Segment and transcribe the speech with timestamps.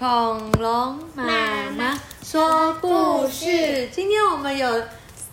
[0.00, 3.86] 恐龙妈妈说故事。
[3.88, 4.82] 今天我们有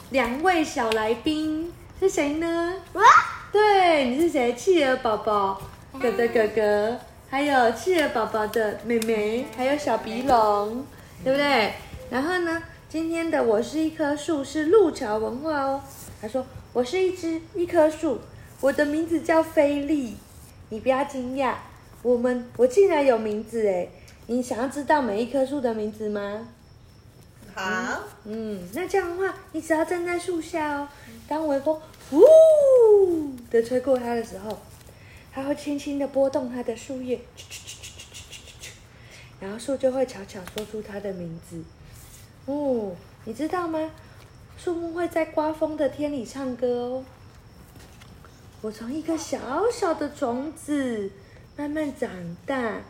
[0.10, 2.74] 两位小来宾，是谁呢？
[2.92, 3.02] 我
[3.50, 4.54] 对，你是谁？
[4.56, 5.62] 企鹅宝宝，
[5.94, 6.98] 哥哥哥哥，
[7.30, 10.86] 还有企鹅宝宝的妹妹，还有小鼻龙，
[11.24, 11.72] 对不对？
[12.10, 15.82] 然后呢，今天的我是一棵树是路桥文化哦。
[16.22, 18.20] 他说我是一只一棵树，
[18.60, 20.18] 我的名字叫菲利。
[20.68, 21.54] 你不要惊讶，
[22.02, 23.88] 我们我竟然有名字哎！
[24.30, 26.50] 你想要知道每一棵树的名字吗？
[27.56, 30.88] 好，嗯，那这样的话，你只要站在树下哦，
[31.30, 31.80] 当微风
[32.10, 34.60] 呼的吹过它的时候，
[35.34, 37.22] 它会轻轻的拨动它的树叶，
[39.40, 41.64] 然后树就会悄悄说出它的名字。
[42.48, 43.92] 哦，你知道吗？
[44.58, 47.06] 树木会在刮风的天里唱歌哦。
[48.62, 49.40] 我从一颗小
[49.72, 51.10] 小的种子
[51.56, 52.10] 慢慢长
[52.46, 52.82] 大。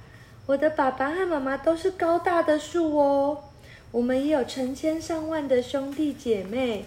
[0.48, 3.44] 我的爸爸和妈妈都是高大的树哦。
[3.92, 6.86] 我们也有成千上万的兄弟姐妹，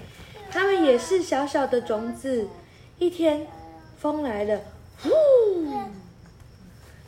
[0.51, 2.49] 他们也是小小的种子。
[2.99, 3.47] 一天，
[3.99, 4.61] 风来了，
[5.03, 5.11] 呼，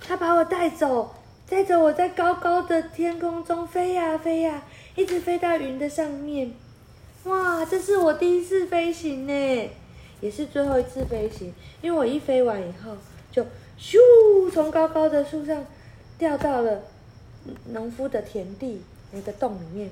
[0.00, 1.14] 它把我带走，
[1.48, 4.62] 带着我在高高的天空中飞呀飞呀，
[4.94, 6.52] 一直飞到云的上面。
[7.24, 9.70] 哇，这是我第一次飞行呢，
[10.20, 12.96] 也是最后一次飞行，因为我一飞完以后
[13.30, 13.42] 就
[13.78, 15.64] 咻，从高高的树上
[16.22, 16.82] 掉到了
[17.72, 19.90] 农夫的田地那个洞里面。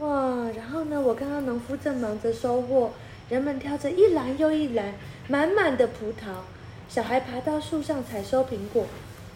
[0.00, 2.90] 哇，然后呢，我看到农夫正忙着收获，
[3.28, 4.92] 人们挑着一篮又一篮
[5.28, 6.40] 满满的葡萄，
[6.88, 8.86] 小孩爬到树上采收苹果。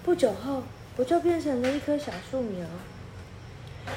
[0.04, 0.64] 不久后，
[0.96, 2.66] 我就变成了一棵小树苗。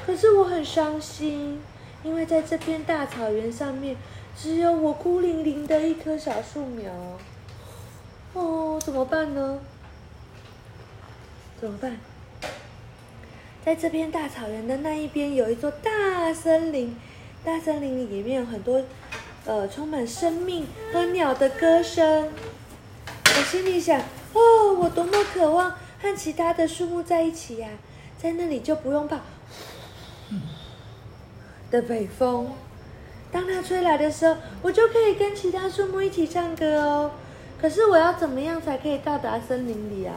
[0.06, 1.60] 可是我很伤心，
[2.04, 3.96] 因为在这片大草原上面，
[4.38, 6.94] 只有我孤零零的一棵小树苗。
[8.34, 9.60] 哦，怎么办呢？
[11.60, 11.98] 怎么办？
[13.64, 16.96] 在这片大草原的那一边，有一座大森林，
[17.44, 18.84] 大森林里面有很多，
[19.46, 22.30] 呃，充满生命和鸟的歌声。
[23.08, 24.00] 我心里想，
[24.34, 27.70] 哦，我多么渴望和其他的树木在一起呀、
[28.22, 29.22] 在那里就不用怕
[31.72, 32.52] 的北风。
[33.32, 37.12] 当它吹来的时候，我就可以跟其他树木一起唱歌哦。
[37.60, 40.14] 可是我要怎么样才可以到达森林里啊？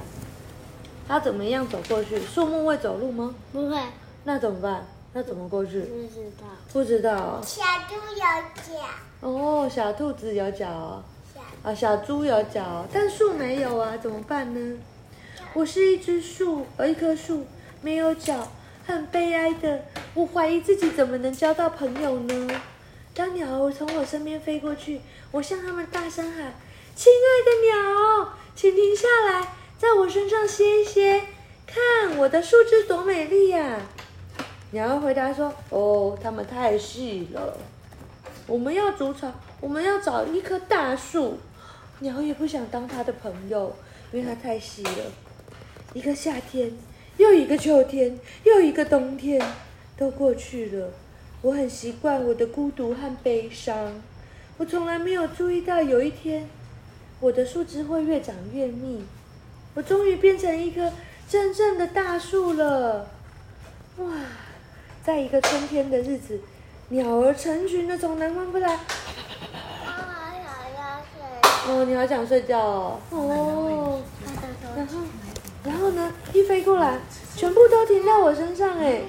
[1.09, 2.21] 要怎么样走过去？
[2.21, 3.35] 树木会走路吗？
[3.53, 3.79] 不会，
[4.25, 4.87] 那怎么办？
[5.15, 5.81] 那怎么过去？
[5.81, 6.47] 不知道。
[6.73, 8.87] 不知道小猪有脚，
[9.21, 9.69] 哦。
[9.69, 11.03] 小兔子有脚哦，
[11.35, 14.79] 小啊，小猪有脚哦，但树没有啊，怎么办呢？
[15.55, 17.47] 我是一只树，呃，一棵树，
[17.81, 18.49] 没有脚，
[18.87, 19.85] 很悲哀的。
[20.15, 22.61] 我怀疑自己怎么能交到朋友呢？
[23.15, 25.01] 当鸟儿从我身边飞过去，
[25.33, 26.53] 我向它们大声喊
[26.95, 31.23] ：“亲爱的鸟，请停下来，在我身上歇一歇，
[31.65, 33.81] 看我的树枝多美丽呀、
[34.73, 37.57] 鸟儿回答说：“哦，它们太细了，
[38.49, 41.39] 我们要筑巢，我们要找一棵大树。”
[42.01, 43.75] 鸟也不想当它的朋友，
[44.13, 44.91] 因为它太细了。
[45.95, 46.73] 一个夏天，
[47.17, 49.41] 又一个秋天，又一个冬天，
[49.97, 50.91] 都过去了。
[51.41, 54.01] 我很习惯我的孤独和悲伤。
[54.57, 56.49] 我从来没有注意到有一天，
[57.21, 59.05] 我的树枝会越长越密。
[59.79, 60.91] 我终于变成一棵
[61.29, 63.07] 真正的大树了。
[63.99, 64.07] 哇！
[65.05, 66.41] 在一个春天的日子，
[66.89, 68.71] 鸟儿成群的从南方飞来。
[68.71, 70.43] 妈妈想
[70.75, 71.73] 要睡。
[71.73, 72.99] 哦，你好想睡觉哦。
[73.11, 74.01] 哦。
[74.77, 74.99] 然后，
[75.63, 76.13] 然后呢？
[76.33, 76.99] 一飞过来，
[77.37, 79.03] 全部都停在我身上哎。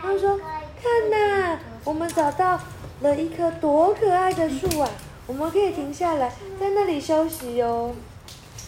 [0.00, 0.38] 他说
[0.80, 2.60] ：“看呐，我们找到
[3.00, 4.88] 了一棵多可爱的树啊！
[5.26, 6.28] 我们可以停下来，
[6.60, 7.92] 在那里休息哦。”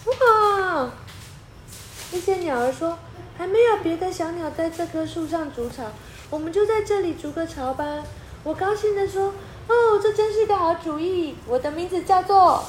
[0.07, 0.91] 哇！
[2.15, 2.97] 一些鸟儿说
[3.37, 5.83] ：“还没有别的小鸟在这棵树上筑巢，
[6.31, 8.05] 我们就在这里筑个巢吧。”
[8.45, 9.35] 我高兴地说
[9.67, 11.35] ：“哦，这真是个好主意！
[11.49, 12.63] 我的名字叫做……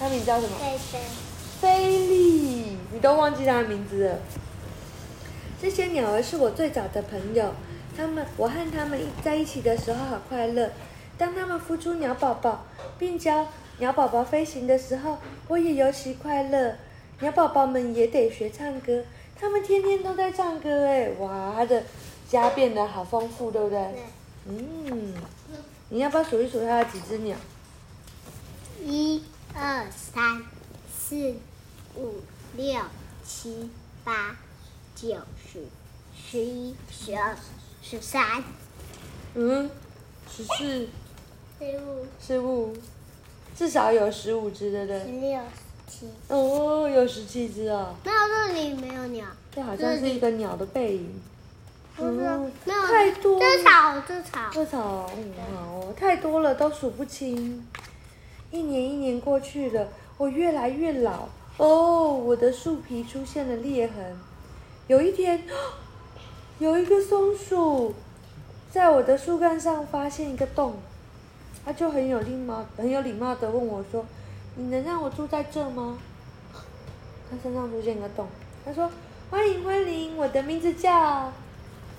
[0.00, 0.56] 它名字叫什么？
[0.58, 1.00] 对对，
[1.60, 4.18] 菲利，你都忘记他的名字了。
[5.60, 7.52] 这些鸟儿是我最早的朋友，
[7.94, 10.70] 他们我和他们一在一起的时候好快乐。
[11.18, 12.64] 当他们孵出鸟宝宝，
[12.98, 13.48] 并教
[13.78, 15.18] 鸟宝宝飞行的时候，
[15.48, 16.76] 我也尤其快乐。
[17.20, 19.02] 鸟宝宝们也得学唱歌，
[19.38, 21.82] 他们天天都在唱歌哎，哇，它的
[22.28, 23.78] 家变得好丰富，对不对？
[23.78, 24.02] 对。
[24.46, 25.14] 嗯，
[25.88, 27.36] 你要不要数一数它有几只鸟？
[28.82, 29.22] 一
[29.54, 30.42] 二三
[30.92, 31.34] 四
[31.96, 32.16] 五
[32.56, 32.80] 六
[33.24, 33.70] 七
[34.02, 34.36] 八
[34.94, 35.16] 九
[35.50, 35.64] 十
[36.14, 37.34] 十一十二
[37.80, 38.44] 十三
[39.34, 39.70] 嗯，
[40.30, 40.88] 十四、
[41.58, 42.76] 十五十五，
[43.56, 44.98] 至少有十五只，对不对？
[45.00, 46.08] 十六十七。
[46.28, 47.94] 哦，有十七只哦。
[48.04, 49.26] 那这里没有鸟。
[49.54, 51.22] 这好像是一个鸟的背影。
[51.96, 57.64] 不是嗯没有太多这草这草，这草，嗯，好哦，太多了，都数不清。
[58.50, 59.86] 一年一年过去了，
[60.16, 64.16] 我越来越老哦，我的树皮出现了裂痕。
[64.88, 65.44] 有一天，
[66.58, 67.94] 有一个松鼠
[68.72, 70.74] 在我的树干上发现一个洞，
[71.64, 74.04] 它就很有礼貌、很有礼貌的问我说
[74.56, 75.98] ：“你能让我住在这吗？”
[77.30, 78.26] 他身上出现个洞，
[78.64, 78.90] 他说
[79.30, 81.32] ：“欢迎欢迎，我的名字叫……”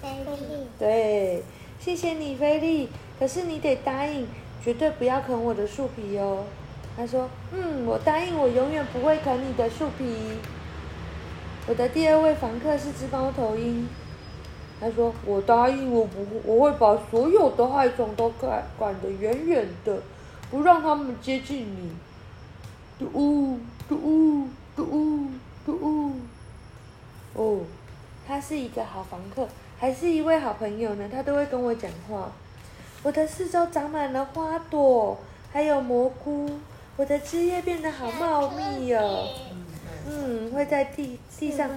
[0.02, 1.44] 菲利，对，
[1.80, 2.90] 谢谢你，菲利。
[3.18, 4.28] 可是你得答应，
[4.64, 6.44] 绝对不要啃我的树皮哦。
[6.96, 10.38] 他说：“嗯，我答应，我永远不会啃你的树皮。”
[11.68, 13.88] 我的第二位房客是只猫头鹰，
[14.80, 20.00] 他说：“我答应，我不会，我会把所有的害虫都管管得远远的，
[20.52, 21.92] 不让他们接近你。”
[22.98, 25.28] 嘟呜嘟呜嘟呜
[25.66, 26.14] 嘟呜。
[27.34, 27.60] 哦，
[28.28, 29.48] 他是一个好房客，
[29.78, 31.10] 还是一位好朋友呢。
[31.12, 32.32] 他都会跟我讲话。
[33.04, 35.18] 我的四周长满了花朵，
[35.52, 36.50] 还有蘑菇。
[36.98, 39.28] 我的枝叶变得好茂密哦。
[40.08, 41.70] 嗯，会在地地上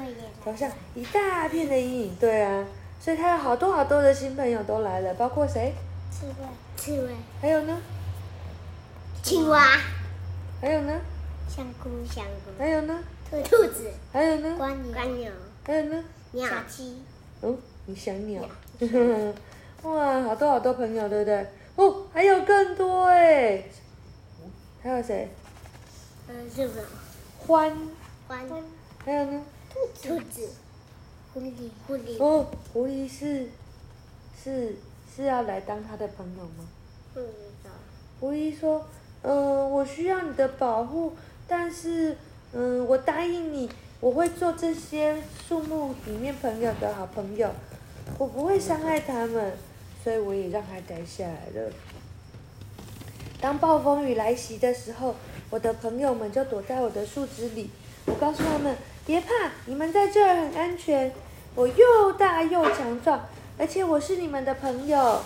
[0.44, 2.16] 投下一大片的阴影。
[2.20, 2.64] 对啊，
[3.00, 5.74] 所以他有好多好多的新朋友都来了，包括谁？
[6.10, 6.32] 刺猬，
[6.76, 7.76] 刺猬，还有呢？
[9.22, 9.66] 青蛙，
[10.60, 11.00] 还有呢？
[11.48, 12.98] 香菇，香菇，还有呢？
[13.30, 14.56] 兔兔子，还有呢？
[14.58, 15.30] 蜗牛，蜗牛，
[15.64, 16.04] 还有呢？
[16.32, 17.00] 鸟鸡，
[17.40, 17.56] 哦，
[17.86, 18.42] 你想鸟？
[19.82, 21.46] 哇，好多好多朋友，对不对？
[21.76, 23.62] 哦，还有更多哎！
[24.82, 25.28] 还有谁？
[26.28, 26.80] 嗯，是不是？
[27.46, 27.72] 獾，
[28.26, 28.46] 欢，
[29.04, 29.42] 还有呢？
[30.02, 30.48] 兔子，
[31.32, 31.52] 狐狸，
[31.86, 33.48] 狐狸，哦，狐狸是
[34.42, 34.74] 是
[35.14, 36.66] 是要来当他的朋友吗？
[37.14, 37.26] 不知
[37.62, 37.70] 道，
[38.18, 38.84] 狐狸说
[39.22, 41.14] ：“嗯、我需要你的保护，
[41.46, 42.16] 但是，
[42.52, 43.68] 嗯、我答应你，
[44.00, 45.16] 我会做这些
[45.46, 47.50] 树木里面朋友的好朋友，
[48.16, 49.52] 我不会伤害他们，
[50.02, 51.70] 所以我也让他待下来了。
[53.40, 55.14] 当暴风雨来袭的时候，
[55.50, 57.70] 我的朋友们就躲在我的树枝里。
[58.06, 58.74] 我告诉他们：
[59.04, 59.28] 别怕，
[59.66, 61.12] 你们在这儿很安全。
[61.54, 63.28] 我又大又强壮，
[63.58, 65.20] 而且我是你们的朋友。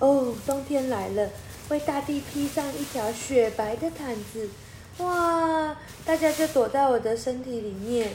[0.00, 1.28] 哦，冬天来了，
[1.70, 4.48] 为大地披上一条雪白的毯子。
[4.98, 8.10] 哇，大家就躲在我的身体里面。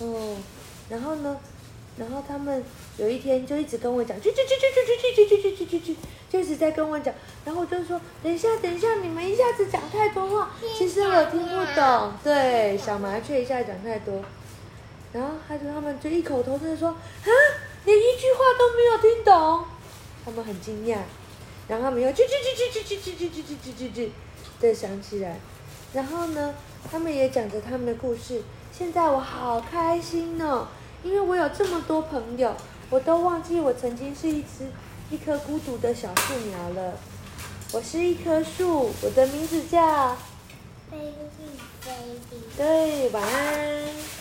[0.00, 0.36] 哦，
[0.88, 1.36] 然后呢？
[1.96, 2.64] 然后他们
[2.96, 5.96] 有一天就一直跟我讲，去去去去去去去去去去去去，
[6.30, 7.12] 就一直在跟我讲。
[7.44, 12.12] 然后我就说，等一下，等一下，你们一下子讲太多话，其实我听不懂。
[12.24, 14.22] 对，小麻雀一下讲太多。
[15.12, 17.28] 然后他说他们就异口同声地说，啊，
[17.84, 19.64] 连一句话都没有听懂。
[20.24, 20.98] 他们很惊讶，
[21.70, 24.12] 然后他们又去去去去去去去去去去去去，
[24.60, 25.38] 对，想起来。
[25.92, 26.52] 然后呢，
[26.90, 28.42] 他们也讲着他们的故事。
[28.76, 30.66] 现在我好开心哦，
[31.04, 32.52] 因为我有这么多朋友，
[32.90, 34.66] 我都忘记我曾经是一只
[35.10, 36.94] 一棵孤独的小树苗了。
[37.72, 40.16] 我是一棵树，我的名字叫……
[40.90, 41.14] 菲利，
[41.80, 41.92] 菲
[42.32, 42.42] 利。
[42.56, 44.19] 对，晚安。